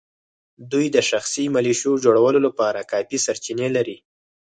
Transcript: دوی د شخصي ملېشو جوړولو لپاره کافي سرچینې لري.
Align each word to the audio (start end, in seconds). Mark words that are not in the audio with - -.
دوی 0.71 0.85
د 0.95 0.97
شخصي 1.09 1.43
ملېشو 1.55 1.91
جوړولو 2.03 2.39
لپاره 2.47 2.87
کافي 2.91 3.17
سرچینې 3.25 3.67
لري. 3.75 3.97